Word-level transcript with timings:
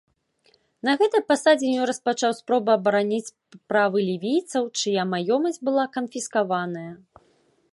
На 0.87 0.93
гэтай 1.01 1.21
пасадзе 1.31 1.67
ён 1.81 1.85
распачаў 1.91 2.31
спробы 2.39 2.71
абараніць 2.77 3.33
правы 3.73 3.97
лівійцаў, 4.09 4.63
чыя 4.85 5.01
маёмасць 5.13 5.63
была 5.69 5.85
канфіскаваная. 5.99 6.91